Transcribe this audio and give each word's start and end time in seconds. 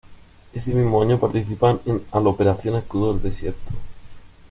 Ese 0.51 0.73
mismo 0.73 0.99
año 0.99 1.19
participan 1.19 1.79
en 1.85 2.03
al 2.11 2.25
Operación 2.25 2.75
Escudo 2.75 3.13
del 3.13 3.21
Desierto. 3.21 3.71